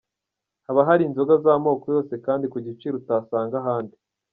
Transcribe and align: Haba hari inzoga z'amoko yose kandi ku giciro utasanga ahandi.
Haba 0.65 0.81
hari 0.89 1.03
inzoga 1.05 1.33
z'amoko 1.43 1.85
yose 1.95 2.13
kandi 2.25 2.45
ku 2.51 2.57
giciro 2.67 2.95
utasanga 3.01 3.53
ahandi. 3.61 3.95